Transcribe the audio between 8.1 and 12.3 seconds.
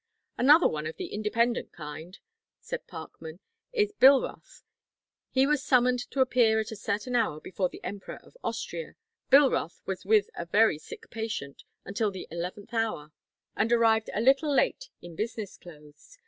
of Austria. Bilroth was with a very sick patient until the